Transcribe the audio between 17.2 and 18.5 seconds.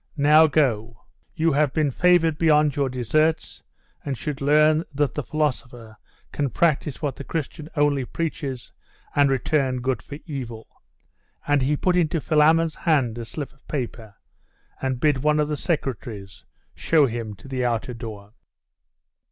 to the outer door.